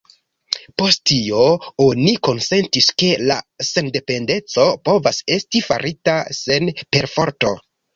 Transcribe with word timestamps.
Post 0.81 1.03
tio, 1.11 1.43
oni 1.89 2.15
konsentis, 2.29 2.89
ke 3.03 3.13
la 3.27 3.37
sendependeco 3.71 4.69
povas 4.91 5.25
esti 5.41 5.67
farita 5.71 6.21
sen 6.45 6.77
perforto. 6.95 7.59